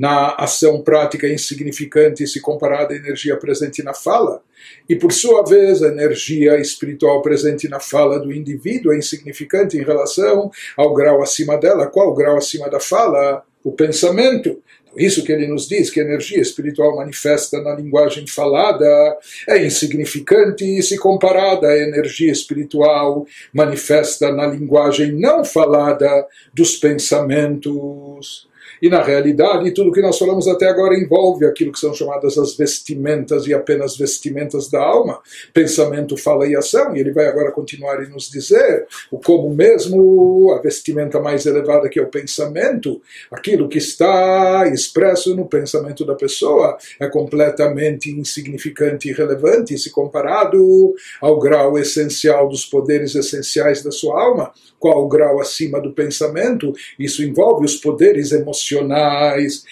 na 0.00 0.34
ação 0.38 0.80
prática 0.80 1.28
insignificante 1.28 2.26
se 2.26 2.40
comparada 2.40 2.94
à 2.94 2.96
energia 2.96 3.36
presente 3.36 3.82
na 3.82 3.92
fala, 3.92 4.42
e 4.88 4.96
por 4.96 5.12
sua 5.12 5.44
vez 5.44 5.82
a 5.82 5.88
energia 5.88 6.56
espiritual 6.56 7.20
presente 7.20 7.68
na 7.68 7.78
fala 7.78 8.18
do 8.18 8.32
indivíduo 8.32 8.94
é 8.94 8.96
insignificante 8.96 9.76
em 9.76 9.82
relação 9.82 10.50
ao 10.74 10.94
grau 10.94 11.22
acima 11.22 11.58
dela. 11.58 11.86
Qual 11.86 12.08
o 12.08 12.14
grau 12.14 12.38
acima 12.38 12.70
da 12.70 12.80
fala? 12.80 13.44
O 13.62 13.72
pensamento. 13.72 14.62
Isso 14.96 15.22
que 15.22 15.32
ele 15.32 15.46
nos 15.46 15.68
diz, 15.68 15.90
que 15.90 16.00
a 16.00 16.02
energia 16.02 16.40
espiritual 16.40 16.96
manifesta 16.96 17.60
na 17.60 17.74
linguagem 17.74 18.26
falada 18.26 19.18
é 19.46 19.62
insignificante 19.64 20.82
se 20.82 20.96
comparada 20.96 21.68
à 21.68 21.78
energia 21.78 22.32
espiritual 22.32 23.26
manifesta 23.52 24.32
na 24.32 24.46
linguagem 24.46 25.12
não 25.12 25.44
falada 25.44 26.26
dos 26.54 26.76
pensamentos. 26.76 28.49
E 28.80 28.88
na 28.88 29.02
realidade, 29.02 29.72
tudo 29.72 29.92
que 29.92 30.00
nós 30.00 30.18
falamos 30.18 30.48
até 30.48 30.66
agora 30.66 30.98
envolve 30.98 31.44
aquilo 31.44 31.72
que 31.72 31.78
são 31.78 31.92
chamadas 31.92 32.38
as 32.38 32.56
vestimentas 32.56 33.46
e 33.46 33.52
apenas 33.52 33.96
vestimentas 33.96 34.70
da 34.70 34.82
alma, 34.82 35.20
pensamento, 35.52 36.16
fala 36.16 36.46
e 36.46 36.56
ação. 36.56 36.96
E 36.96 37.00
ele 37.00 37.12
vai 37.12 37.26
agora 37.26 37.52
continuar 37.52 38.02
e 38.02 38.08
nos 38.08 38.30
dizer 38.30 38.86
o 39.10 39.18
como 39.18 39.54
mesmo 39.54 40.52
a 40.56 40.62
vestimenta 40.62 41.20
mais 41.20 41.44
elevada 41.44 41.88
que 41.88 41.98
é 41.98 42.02
o 42.02 42.08
pensamento, 42.08 43.00
aquilo 43.30 43.68
que 43.68 43.78
está 43.78 44.66
expresso 44.72 45.36
no 45.36 45.46
pensamento 45.46 46.04
da 46.04 46.14
pessoa 46.14 46.78
é 46.98 47.06
completamente 47.08 48.10
insignificante 48.10 49.08
e 49.08 49.10
irrelevante 49.10 49.76
se 49.76 49.90
comparado 49.90 50.94
ao 51.20 51.38
grau 51.38 51.78
essencial 51.78 52.48
dos 52.48 52.64
poderes 52.64 53.14
essenciais 53.14 53.82
da 53.82 53.90
sua 53.90 54.22
alma. 54.22 54.52
Qual 54.78 55.04
o 55.04 55.08
grau 55.08 55.40
acima 55.40 55.80
do 55.80 55.92
pensamento? 55.92 56.72
Isso 56.98 57.22
envolve 57.22 57.66
os 57.66 57.76
poderes 57.76 58.32
emocionais 58.32 58.69
emocionais. 58.70 59.64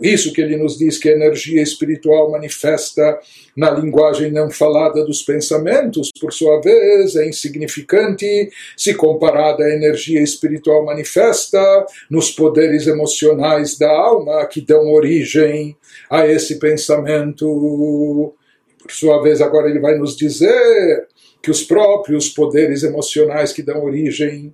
Isso 0.00 0.32
que 0.32 0.42
ele 0.42 0.58
nos 0.58 0.76
diz 0.76 0.98
que 0.98 1.08
a 1.08 1.12
energia 1.12 1.62
espiritual 1.62 2.30
manifesta 2.30 3.18
na 3.56 3.70
linguagem 3.70 4.30
não 4.30 4.50
falada 4.50 5.02
dos 5.06 5.22
pensamentos, 5.22 6.10
por 6.20 6.34
sua 6.34 6.60
vez, 6.60 7.16
é 7.16 7.26
insignificante 7.26 8.50
se 8.76 8.92
comparada 8.92 9.64
à 9.64 9.70
energia 9.70 10.20
espiritual 10.20 10.84
manifesta 10.84 11.86
nos 12.10 12.30
poderes 12.30 12.86
emocionais 12.86 13.78
da 13.78 13.90
alma 13.90 14.44
que 14.44 14.60
dão 14.60 14.92
origem 14.92 15.74
a 16.10 16.26
esse 16.26 16.58
pensamento. 16.58 18.34
Por 18.82 18.92
sua 18.92 19.22
vez, 19.22 19.40
agora 19.40 19.70
ele 19.70 19.80
vai 19.80 19.96
nos 19.96 20.14
dizer 20.14 21.08
que 21.42 21.50
os 21.50 21.62
próprios 21.62 22.28
poderes 22.28 22.82
emocionais 22.82 23.50
que 23.50 23.62
dão 23.62 23.82
origem 23.82 24.52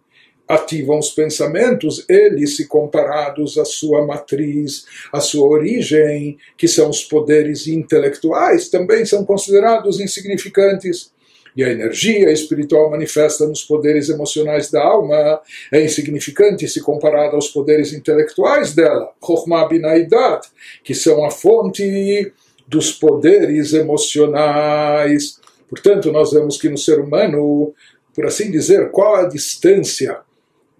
ativam 0.49 0.99
os 0.99 1.11
pensamentos, 1.11 2.05
eles 2.09 2.57
se 2.57 2.67
comparados 2.67 3.59
à 3.59 3.65
sua 3.65 4.07
matriz, 4.07 4.85
à 5.13 5.21
sua 5.21 5.47
origem, 5.47 6.37
que 6.57 6.69
são 6.69 6.91
os 6.91 7.05
poderes 7.05 7.67
intelectuais, 7.67 8.69
também 8.69 9.05
são 9.05 9.25
considerados 9.25 10.01
insignificantes. 10.01 11.11
e 11.55 11.63
a 11.63 11.69
energia 11.69 12.33
espiritual 12.33 12.91
manifesta 12.91 13.47
nos 13.47 13.63
poderes 13.63 14.09
emocionais 14.09 14.71
da 14.71 14.83
alma 14.83 15.39
é 15.71 15.85
insignificante 15.85 16.67
se 16.67 16.81
comparada 16.81 17.35
aos 17.35 17.49
poderes 17.49 17.93
intelectuais 17.93 18.75
dela, 18.75 19.13
Chokhmah 19.23 19.69
Binaidat, 19.69 20.49
que 20.83 20.95
são 20.95 21.23
a 21.27 21.31
fonte 21.31 22.33
dos 22.67 22.91
poderes 22.91 23.75
emocionais. 23.75 25.39
Portanto, 25.69 26.11
nós 26.11 26.33
vemos 26.33 26.57
que 26.59 26.71
no 26.71 26.79
ser 26.79 26.99
humano, 26.99 27.75
por 28.15 28.25
assim 28.25 28.51
dizer, 28.51 28.91
qual 28.91 29.17
a 29.17 29.29
distância 29.29 30.21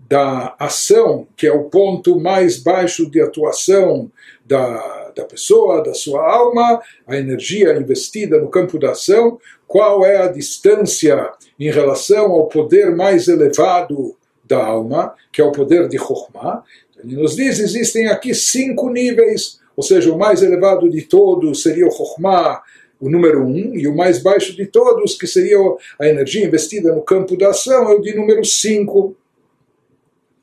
da 0.09 0.55
ação, 0.59 1.27
que 1.37 1.47
é 1.47 1.53
o 1.53 1.65
ponto 1.65 2.21
mais 2.21 2.59
baixo 2.59 3.11
de 3.11 3.21
atuação 3.21 4.11
da, 4.45 5.13
da 5.17 5.25
pessoa, 5.25 5.83
da 5.83 5.95
sua 5.95 6.31
alma, 6.31 6.81
a 7.07 7.17
energia 7.17 7.75
investida 7.77 8.39
no 8.39 8.49
campo 8.49 8.79
da 8.79 8.91
ação, 8.91 9.39
qual 9.67 10.05
é 10.05 10.19
a 10.19 10.29
distância 10.29 11.31
em 11.59 11.71
relação 11.71 12.33
ao 12.33 12.47
poder 12.47 12.95
mais 12.95 13.29
elevado 13.29 14.17
da 14.45 14.63
alma, 14.63 15.15
que 15.33 15.41
é 15.41 15.45
o 15.45 15.53
poder 15.53 15.89
de 15.89 15.97
Chokhmah. 15.97 16.63
Ele 17.03 17.17
nos 17.17 17.37
diz 17.37 17.59
existem 17.59 18.09
aqui 18.09 18.35
cinco 18.35 18.91
níveis, 18.91 19.61
ou 19.75 19.83
seja, 19.83 20.13
o 20.13 20.19
mais 20.19 20.43
elevado 20.43 20.91
de 20.91 21.03
todos 21.03 21.63
seria 21.63 21.87
o 21.87 21.91
Chokhmah, 21.91 22.61
o 23.01 23.09
número 23.09 23.45
um, 23.45 23.75
e 23.75 23.89
o 23.89 23.97
mais 23.97 24.23
baixo 24.23 24.55
de 24.55 24.67
todos, 24.67 25.17
que 25.17 25.27
seria 25.27 25.57
a 25.99 26.07
energia 26.07 26.45
investida 26.45 26.95
no 26.95 27.03
campo 27.03 27.37
da 27.37 27.49
ação, 27.49 27.91
é 27.91 27.95
o 27.95 28.01
de 28.01 28.15
número 28.15 28.45
cinco. 28.45 29.17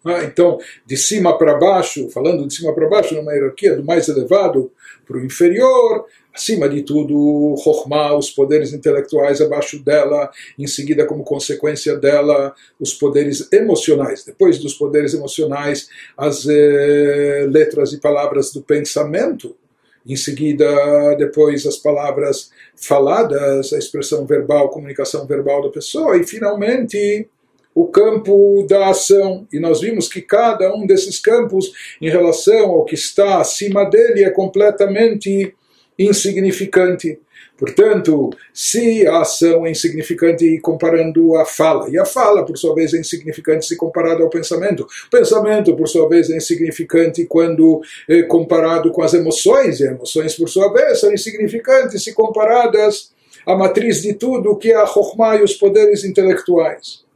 Ah, 0.05 0.23
então, 0.23 0.57
de 0.85 0.95
cima 0.95 1.37
para 1.37 1.57
baixo, 1.57 2.09
falando 2.09 2.47
de 2.47 2.53
cima 2.53 2.73
para 2.73 2.87
baixo, 2.87 3.15
numa 3.15 3.33
hierarquia 3.33 3.75
do 3.75 3.83
mais 3.83 4.07
elevado 4.07 4.71
para 5.05 5.17
o 5.17 5.25
inferior, 5.25 6.05
acima 6.33 6.69
de 6.69 6.83
tudo, 6.83 7.55
Chokhmah, 7.61 8.15
os 8.15 8.31
poderes 8.31 8.71
intelectuais 8.71 9.41
abaixo 9.41 9.77
dela, 9.83 10.31
em 10.57 10.67
seguida, 10.67 11.05
como 11.05 11.23
consequência 11.23 11.97
dela, 11.97 12.53
os 12.79 12.93
poderes 12.93 13.51
emocionais. 13.51 14.23
Depois 14.23 14.57
dos 14.57 14.73
poderes 14.73 15.13
emocionais, 15.13 15.89
as 16.17 16.47
eh, 16.47 17.45
letras 17.49 17.91
e 17.91 17.99
palavras 17.99 18.53
do 18.53 18.61
pensamento. 18.61 19.55
Em 20.07 20.15
seguida, 20.15 20.65
depois 21.17 21.65
as 21.65 21.77
palavras 21.77 22.51
faladas, 22.73 23.73
a 23.73 23.77
expressão 23.77 24.25
verbal, 24.25 24.69
comunicação 24.69 25.27
verbal 25.27 25.61
da 25.63 25.69
pessoa. 25.69 26.15
E, 26.17 26.23
finalmente, 26.23 27.27
o 27.79 27.87
campo 27.87 28.65
da 28.67 28.89
ação. 28.89 29.47
E 29.53 29.59
nós 29.59 29.79
vimos 29.79 30.09
que 30.09 30.21
cada 30.21 30.75
um 30.75 30.85
desses 30.85 31.17
campos, 31.17 31.71
em 32.01 32.09
relação 32.09 32.71
ao 32.71 32.83
que 32.83 32.93
está 32.93 33.39
acima 33.39 33.85
dele, 33.85 34.25
é 34.25 34.29
completamente 34.29 35.55
insignificante. 35.97 37.17
Portanto, 37.57 38.29
se 38.53 39.07
a 39.07 39.21
ação 39.21 39.65
é 39.65 39.71
insignificante 39.71 40.59
comparando 40.59 41.37
a 41.37 41.45
fala, 41.45 41.89
e 41.89 41.97
a 41.97 42.05
fala, 42.05 42.45
por 42.45 42.57
sua 42.57 42.75
vez, 42.75 42.93
é 42.93 42.99
insignificante 42.99 43.65
se 43.65 43.77
comparado 43.77 44.23
ao 44.23 44.29
pensamento, 44.29 44.83
o 44.83 45.09
pensamento, 45.09 45.75
por 45.75 45.87
sua 45.87 46.07
vez, 46.07 46.29
é 46.29 46.37
insignificante 46.37 47.25
quando 47.25 47.81
é 48.09 48.23
comparado 48.23 48.91
com 48.91 49.01
as 49.01 49.13
emoções, 49.13 49.79
e 49.79 49.85
emoções, 49.85 50.35
por 50.35 50.49
sua 50.49 50.71
vez, 50.71 50.99
são 50.99 51.13
insignificantes 51.13 52.03
se 52.03 52.13
comparadas 52.13 53.11
à 53.45 53.55
matriz 53.55 54.01
de 54.01 54.13
tudo, 54.13 54.57
que 54.57 54.71
é 54.71 54.75
a 54.75 54.85
e 55.37 55.43
os 55.43 55.53
poderes 55.53 56.03
intelectuais. 56.03 57.08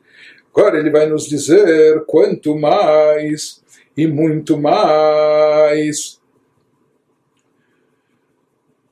Agora 0.55 0.77
ele 0.77 0.91
vai 0.91 1.07
nos 1.07 1.27
dizer 1.27 2.05
quanto 2.05 2.55
mais 2.55 3.63
e 3.97 4.05
muito 4.05 4.55
mais. 4.55 6.19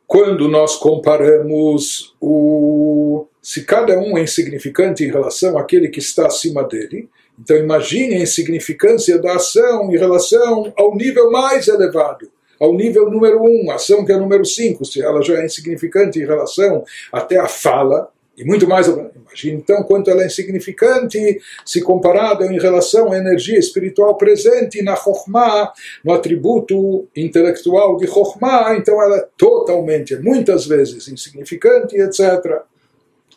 Quando 0.08 0.48
nós 0.48 0.76
comparamos 0.76 2.16
o. 2.20 3.28
Se 3.42 3.64
cada 3.64 3.98
um 3.98 4.18
é 4.18 4.24
insignificante 4.24 5.04
em 5.04 5.12
relação 5.12 5.58
àquele 5.58 5.88
que 5.88 6.00
está 6.00 6.28
acima 6.28 6.64
dele, 6.64 7.10
então 7.40 7.58
imagine 7.58 8.16
a 8.16 8.22
insignificância 8.22 9.18
da 9.20 9.36
ação 9.36 9.92
em 9.92 9.98
relação 9.98 10.72
ao 10.76 10.96
nível 10.96 11.32
mais 11.32 11.68
elevado, 11.68 12.30
ao 12.60 12.74
nível 12.76 13.10
número 13.10 13.42
um, 13.42 13.72
ação 13.72 14.06
que 14.06 14.12
é 14.12 14.18
número 14.18 14.46
cinco, 14.46 14.86
se 14.86 15.02
ela 15.02 15.24
já 15.24 15.42
é 15.42 15.46
insignificante 15.46 16.20
em 16.20 16.26
relação 16.26 16.84
até 17.12 17.40
a 17.40 17.48
fala, 17.48 18.12
e 18.42 18.46
muito 18.46 18.68
mais. 18.68 18.88
Imagine 18.88 19.62
então 19.62 19.84
quanto 19.84 20.10
ela 20.10 20.24
é 20.24 20.26
insignificante 20.26 21.40
se 21.64 21.82
comparada 21.82 22.46
em 22.46 22.60
relação 22.60 23.12
à 23.12 23.18
energia 23.18 23.58
espiritual 23.58 24.16
presente 24.18 24.82
na 24.82 24.96
Chokhmah, 24.96 25.72
no 26.04 26.12
atributo 26.12 27.08
intelectual 27.16 27.98
de 27.98 28.08
Chokhmah, 28.08 28.76
então 28.76 29.02
ela 29.02 29.18
é 29.18 29.28
totalmente, 29.38 30.16
muitas 30.18 30.66
vezes, 30.66 31.08
insignificante, 31.08 31.96
etc. 31.96 32.64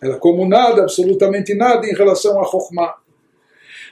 Ela 0.00 0.16
é 0.16 0.18
como 0.18 0.48
nada, 0.48 0.82
absolutamente 0.82 1.54
nada 1.54 1.86
em 1.86 1.94
relação 1.94 2.40
a 2.40 2.44
Chokhmah. 2.44 3.03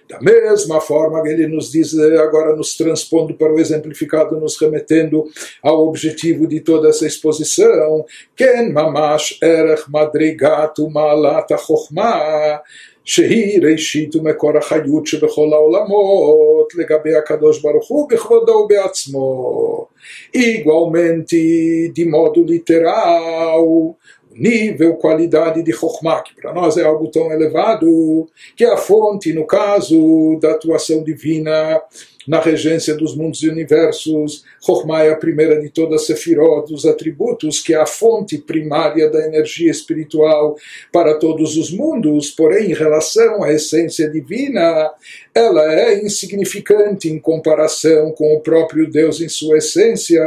Da 0.09 0.19
mesma 0.21 0.79
forma 0.81 1.21
que 1.23 1.29
ele 1.29 1.47
nos 1.47 1.71
diz, 1.71 1.93
eh, 1.97 2.17
agora 2.17 2.55
nos 2.55 2.75
transpondo 2.77 3.33
para 3.33 3.53
o 3.53 3.59
exemplificado, 3.59 4.39
nos 4.39 4.59
remetendo 4.59 5.25
ao 5.61 5.87
objetivo 5.87 6.47
de 6.47 6.59
toda 6.61 6.89
essa 6.89 7.05
exposição, 7.05 8.05
Ken 8.35 8.71
mamash 8.71 9.37
erech 9.41 9.89
madrigat 9.89 10.79
umalat 10.79 11.47
chokhmah 11.51 12.61
שהיא 13.07 13.61
ראשית 13.63 14.15
ומקור 14.15 14.57
החיות 14.57 15.07
שבכל 15.07 15.53
העולמות 15.53 16.75
לגבי 16.75 17.15
הקדוש 17.15 17.61
ברוך 17.61 17.87
הוא 17.87 18.09
בכבודו 18.09 18.51
ובעצמו. 18.51 19.87
Igualmente, 20.35 21.91
de 21.95 22.05
modo 22.05 22.43
literal, 22.43 23.95
nível, 24.34 24.94
qualidade 24.94 25.62
de 25.62 25.72
Chokhmah, 25.72 26.22
que 26.22 26.34
para 26.34 26.52
nós 26.52 26.76
é 26.76 26.84
algo 26.84 27.10
tão 27.10 27.30
elevado, 27.32 28.28
que 28.56 28.64
é 28.64 28.72
a 28.72 28.76
fonte, 28.76 29.32
no 29.32 29.46
caso 29.46 30.38
da 30.40 30.52
atuação 30.52 31.02
divina, 31.02 31.80
na 32.26 32.40
regência 32.40 32.94
dos 32.94 33.16
mundos 33.16 33.42
e 33.42 33.48
universos. 33.48 34.44
Chokhmah 34.64 35.04
é 35.04 35.10
a 35.10 35.16
primeira 35.16 35.60
de 35.60 35.68
todas 35.68 36.02
as 36.02 36.06
sefirot, 36.06 36.70
dos 36.70 36.86
atributos, 36.86 37.60
que 37.60 37.74
é 37.74 37.76
a 37.76 37.86
fonte 37.86 38.38
primária 38.38 39.10
da 39.10 39.26
energia 39.26 39.70
espiritual 39.70 40.56
para 40.92 41.14
todos 41.14 41.56
os 41.56 41.70
mundos, 41.70 42.30
porém, 42.30 42.70
em 42.70 42.74
relação 42.74 43.42
à 43.42 43.52
essência 43.52 44.08
divina, 44.10 44.90
ela 45.34 45.72
é 45.72 46.04
insignificante 46.04 47.08
em 47.08 47.18
comparação 47.18 48.12
com 48.12 48.34
o 48.34 48.40
próprio 48.40 48.90
Deus 48.90 49.20
em 49.20 49.28
sua 49.28 49.58
essência, 49.58 50.22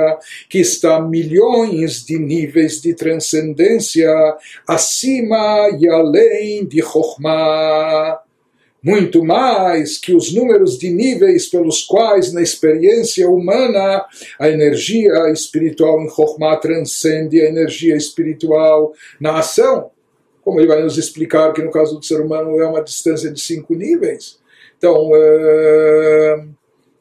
que 0.49 0.59
está 0.59 0.95
a 0.95 1.01
milhões 1.01 2.03
de 2.05 2.17
níveis 2.17 2.81
de 2.81 2.93
transcendência 2.93 4.09
acima 4.67 5.69
e 5.79 5.87
além 5.87 6.65
de 6.65 6.81
Chokhmah 6.81 8.24
muito 8.85 9.25
mais 9.25 9.97
que 9.97 10.13
os 10.13 10.31
números 10.31 10.77
de 10.77 10.91
níveis 10.91 11.47
pelos 11.49 11.83
quais, 11.83 12.31
na 12.31 12.39
experiência 12.39 13.27
humana, 13.27 14.05
a 14.39 14.47
energia 14.47 15.31
espiritual 15.31 15.99
em 16.03 16.07
Chokhmah 16.07 16.57
transcende 16.57 17.41
a 17.41 17.49
energia 17.49 17.95
espiritual 17.95 18.93
na 19.19 19.39
ação. 19.39 19.89
Como 20.43 20.59
ele 20.59 20.67
vai 20.67 20.83
nos 20.83 20.99
explicar 20.99 21.51
que 21.51 21.63
no 21.63 21.71
caso 21.71 21.97
do 21.97 22.05
ser 22.05 22.21
humano 22.21 22.61
é 22.61 22.67
uma 22.67 22.83
distância 22.83 23.31
de 23.31 23.41
cinco 23.41 23.73
níveis. 23.73 24.37
Então, 24.77 25.09
é, 25.15 26.45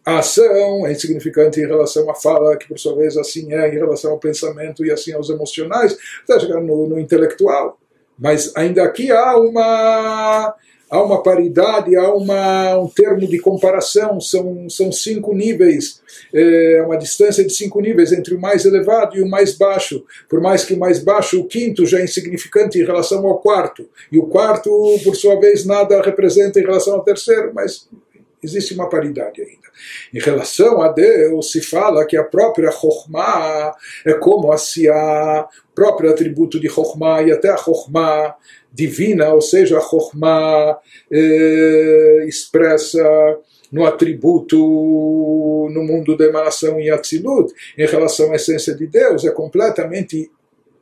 a 0.06 0.20
ação 0.20 0.86
é 0.86 0.92
insignificante 0.92 1.60
em 1.60 1.66
relação 1.66 2.10
à 2.10 2.14
fala, 2.14 2.56
que 2.56 2.66
por 2.66 2.78
sua 2.78 2.96
vez 2.96 3.14
assim 3.18 3.52
é 3.52 3.68
em 3.68 3.76
relação 3.76 4.12
ao 4.12 4.18
pensamento 4.18 4.86
e 4.86 4.90
assim 4.90 5.12
aos 5.12 5.28
emocionais, 5.28 5.94
até 6.22 6.40
chegar 6.40 6.62
no, 6.62 6.86
no 6.86 6.98
intelectual. 6.98 7.78
Mas 8.18 8.56
ainda 8.56 8.82
aqui 8.84 9.12
há 9.12 9.36
uma 9.36 10.54
há 10.94 11.02
uma 11.02 11.22
paridade, 11.22 11.96
há 11.96 12.14
uma, 12.14 12.78
um 12.78 12.88
termo 12.88 13.26
de 13.26 13.38
comparação, 13.40 14.20
são, 14.20 14.70
são 14.70 14.92
cinco 14.92 15.34
níveis, 15.34 16.00
é 16.32 16.80
uma 16.86 16.96
distância 16.96 17.44
de 17.44 17.52
cinco 17.52 17.80
níveis 17.80 18.12
entre 18.12 18.32
o 18.34 18.40
mais 18.40 18.64
elevado 18.64 19.16
e 19.16 19.20
o 19.22 19.28
mais 19.28 19.54
baixo, 19.54 20.04
por 20.28 20.40
mais 20.40 20.64
que 20.64 20.74
o 20.74 20.78
mais 20.78 21.00
baixo, 21.00 21.40
o 21.40 21.46
quinto, 21.46 21.84
já 21.84 21.98
é 21.98 22.04
insignificante 22.04 22.78
em 22.78 22.84
relação 22.84 23.26
ao 23.26 23.40
quarto, 23.40 23.88
e 24.12 24.18
o 24.18 24.26
quarto, 24.26 24.70
por 25.02 25.16
sua 25.16 25.38
vez, 25.40 25.64
nada 25.64 26.00
representa 26.00 26.60
em 26.60 26.62
relação 26.62 26.94
ao 26.94 27.02
terceiro, 27.02 27.50
mas 27.52 27.88
existe 28.44 28.74
uma 28.74 28.88
paridade 28.88 29.40
ainda. 29.40 29.68
Em 30.12 30.18
relação 30.18 30.80
a 30.82 30.88
Deus, 30.88 31.50
se 31.50 31.60
fala 31.60 32.06
que 32.06 32.16
a 32.16 32.24
própria 32.24 32.70
Chokhmah 32.70 33.74
é 34.04 34.14
como 34.14 34.52
a 34.52 34.56
Siá, 34.56 35.48
próprio 35.74 36.10
atributo 36.10 36.60
de 36.60 36.68
Chokhmah, 36.68 37.22
e 37.22 37.32
até 37.32 37.50
a 37.50 37.56
Chokhmah 37.56 38.36
divina, 38.72 39.32
ou 39.32 39.40
seja, 39.40 39.78
a 39.78 39.80
Chokhmah 39.80 40.78
eh, 41.10 42.24
expressa 42.26 43.02
no 43.72 43.84
atributo 43.84 44.56
no 45.72 45.82
mundo 45.82 46.16
da 46.16 46.26
emanação 46.26 46.78
em 46.78 46.90
Atzilut, 46.90 47.52
em 47.76 47.86
relação 47.86 48.30
à 48.30 48.36
essência 48.36 48.74
de 48.74 48.86
Deus, 48.86 49.24
é 49.24 49.30
completamente 49.30 50.30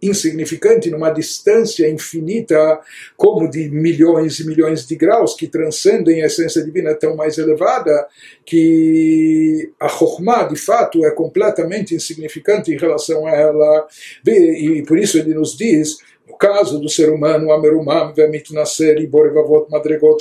insignificante 0.03 0.91
numa 0.91 1.11
distância 1.11 1.88
infinita, 1.88 2.81
como 3.17 3.49
de 3.49 3.71
milhões 3.71 4.41
e 4.41 4.47
milhões 4.47 4.87
de 4.87 4.97
graus, 4.97 5.35
que 5.35 5.47
transcendem 5.47 6.23
a 6.23 6.27
essência 6.27 6.65
divina 6.65 6.95
tão 6.95 7.15
mais 7.15 7.38
elevada, 7.38 8.07
que 8.45 9.71
a 9.79 9.88
Chokhmah, 9.88 10.45
de 10.45 10.57
fato, 10.57 11.05
é 11.07 11.11
completamente 11.12 11.95
insignificante 11.95 12.73
em 12.73 12.77
relação 12.77 13.27
a 13.27 13.31
ela. 13.31 13.87
E 14.27 14.83
por 14.87 14.99
isso 14.99 15.19
ele 15.19 15.35
nos 15.35 15.57
diz 15.57 15.99
caso 16.43 16.81
do 16.81 16.88
ser 16.88 17.09
humano, 17.09 17.53
Amerumam, 17.53 18.12
Vemit 18.12 18.53
Nasser, 18.53 18.99
Iborevavot 18.99 19.71
Madregot, 19.71 20.19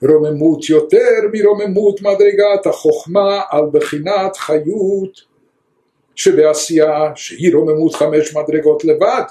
Romemut 0.00 0.72
Yoter, 0.72 1.30
Miromemut 1.30 2.02
Madregat, 2.02 2.64
Chochma, 2.64 3.46
Al 3.50 3.70
Bechinat, 3.70 4.34
Chayut, 4.38 5.26
שבעשייה 6.14 7.12
שהיא 7.14 7.54
רוממות 7.54 7.94
חמש 7.94 8.36
מדרגות 8.36 8.84
לבד, 8.84 9.22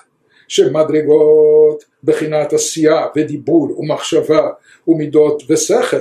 שמדרגות 0.48 1.84
בחינת 2.04 2.54
עשייה 2.54 3.06
ודיבור 3.16 3.80
ומחשבה 3.80 4.50
ומידות 4.88 5.44
ושכל, 5.50 5.98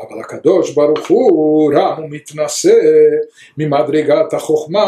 אבל 0.00 0.20
הקדוש 0.20 0.74
ברוך 0.74 1.08
הוא 1.08 1.72
רם 1.74 2.04
ומתנשא 2.04 2.74
ממדרגת 3.58 4.34
החוכמה 4.34 4.84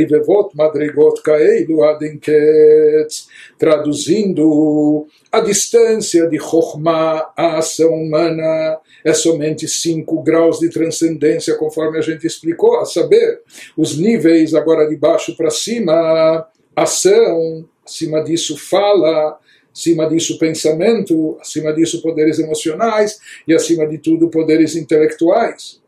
רבבות 0.00 0.52
מדרגות 0.54 1.18
כאלו 1.18 1.84
עד 1.84 2.02
אין 2.02 2.18
קץ. 2.18 3.28
Traduzindo, 3.60 5.06
a 5.30 5.40
distância 5.40 6.26
de 6.26 6.38
Chokhmah 6.38 7.30
à 7.36 7.58
ação 7.58 7.92
humana 7.92 8.78
é 9.04 9.12
somente 9.12 9.68
cinco 9.68 10.22
graus 10.22 10.58
de 10.58 10.70
transcendência, 10.70 11.56
conforme 11.56 11.98
a 11.98 12.00
gente 12.00 12.26
explicou, 12.26 12.80
a 12.80 12.86
saber, 12.86 13.42
os 13.76 13.98
níveis 13.98 14.54
agora 14.54 14.88
de 14.88 14.96
baixo 14.96 15.36
para 15.36 15.50
cima, 15.50 16.46
ação, 16.74 17.66
acima 17.84 18.24
disso 18.24 18.56
fala, 18.56 19.38
acima 19.75 20.07
disso 20.07 20.39
pensamento, 20.39 21.37
acima 21.41 21.73
disso 21.73 22.01
poderes 22.01 22.39
emocionais 22.39 23.19
e 23.45 23.53
acima 23.53 23.85
de 23.85 23.97
tudo 23.97 24.29
poderes 24.29 24.75
intelectuais. 24.75 25.81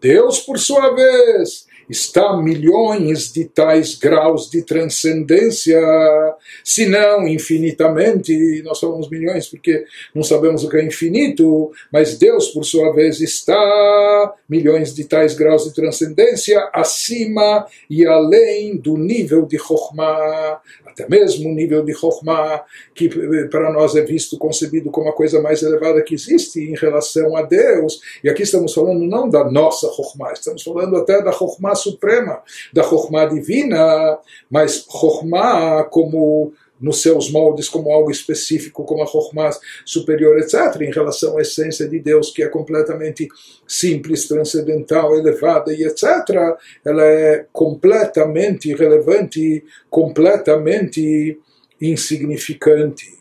Deus, 0.00 0.40
por 0.40 0.58
sua 0.58 0.92
vez, 0.94 1.68
está 1.88 2.30
a 2.30 2.42
milhões 2.42 3.32
de 3.32 3.44
tais 3.44 3.94
graus 3.94 4.50
de 4.50 4.62
transcendência, 4.62 5.80
se 6.62 6.86
não 6.86 7.26
infinitamente, 7.26 8.62
nós 8.62 8.78
falamos 8.78 9.08
milhões 9.08 9.48
porque 9.48 9.84
não 10.14 10.22
sabemos 10.22 10.64
o 10.64 10.68
que 10.68 10.76
é 10.76 10.84
infinito, 10.84 11.72
mas 11.92 12.18
Deus, 12.18 12.48
por 12.48 12.64
sua 12.64 12.92
vez, 12.92 13.20
está 13.20 14.34
milhões 14.48 14.94
de 14.94 15.04
tais 15.04 15.34
graus 15.34 15.64
de 15.64 15.74
transcendência 15.74 16.68
acima 16.74 17.66
e 17.88 18.06
além 18.06 18.76
do 18.76 18.96
nível 18.96 19.46
de 19.46 19.58
Chokhmah, 19.58 20.60
até 20.98 21.08
mesmo 21.08 21.48
o 21.48 21.54
nível 21.54 21.84
de 21.84 21.94
Chokhmah, 21.94 22.64
que 22.94 23.08
para 23.48 23.72
nós 23.72 23.94
é 23.94 24.02
visto, 24.02 24.36
concebido 24.36 24.90
como 24.90 25.08
a 25.08 25.12
coisa 25.12 25.40
mais 25.40 25.62
elevada 25.62 26.02
que 26.02 26.14
existe 26.14 26.60
em 26.60 26.74
relação 26.74 27.36
a 27.36 27.42
Deus, 27.42 28.00
e 28.22 28.28
aqui 28.28 28.42
estamos 28.42 28.74
falando 28.74 29.04
não 29.06 29.28
da 29.28 29.48
nossa 29.48 29.88
Chokhmah, 29.92 30.32
estamos 30.32 30.62
falando 30.62 30.96
até 30.96 31.22
da 31.22 31.32
Chokhmah 31.32 31.74
suprema, 31.74 32.42
da 32.72 32.82
Chokhmah 32.82 33.26
divina, 33.26 34.18
mas 34.50 34.86
Chokhmah 34.90 35.84
como 35.84 36.52
nos 36.80 37.02
seus 37.02 37.30
moldes 37.30 37.68
como 37.68 37.92
algo 37.92 38.10
específico, 38.10 38.84
como 38.84 39.02
a 39.02 39.06
Chokhmah 39.06 39.50
superior, 39.84 40.38
etc., 40.38 40.80
em 40.80 40.90
relação 40.90 41.36
à 41.38 41.42
essência 41.42 41.88
de 41.88 41.98
Deus, 41.98 42.30
que 42.30 42.42
é 42.42 42.48
completamente 42.48 43.28
simples, 43.66 44.28
transcendental, 44.28 45.16
elevada 45.16 45.72
e 45.72 45.84
etc., 45.84 46.56
ela 46.84 47.04
é 47.04 47.46
completamente 47.52 48.70
irrelevante, 48.70 49.64
completamente 49.90 51.38
insignificante. 51.80 53.17